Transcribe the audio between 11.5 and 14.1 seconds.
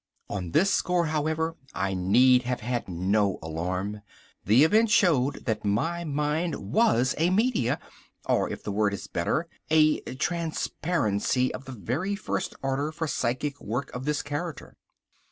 of the very first order for psychic work of